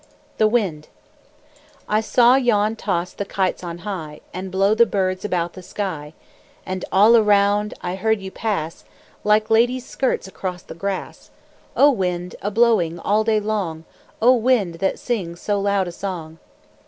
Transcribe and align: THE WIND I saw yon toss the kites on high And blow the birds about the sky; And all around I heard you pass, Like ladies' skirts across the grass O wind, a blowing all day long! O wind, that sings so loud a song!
THE 0.39 0.47
WIND 0.47 0.87
I 1.87 2.01
saw 2.01 2.33
yon 2.35 2.75
toss 2.75 3.13
the 3.13 3.23
kites 3.23 3.63
on 3.63 3.77
high 3.85 4.21
And 4.33 4.49
blow 4.51 4.73
the 4.73 4.87
birds 4.87 5.23
about 5.23 5.53
the 5.53 5.61
sky; 5.61 6.13
And 6.65 6.83
all 6.91 7.15
around 7.15 7.75
I 7.83 7.93
heard 7.97 8.19
you 8.19 8.31
pass, 8.31 8.83
Like 9.23 9.51
ladies' 9.51 9.85
skirts 9.85 10.27
across 10.27 10.63
the 10.63 10.73
grass 10.73 11.29
O 11.77 11.91
wind, 11.91 12.35
a 12.41 12.49
blowing 12.49 12.97
all 12.97 13.23
day 13.23 13.39
long! 13.39 13.83
O 14.23 14.33
wind, 14.33 14.79
that 14.79 14.97
sings 14.97 15.39
so 15.39 15.59
loud 15.59 15.87
a 15.87 15.91
song! 15.91 16.39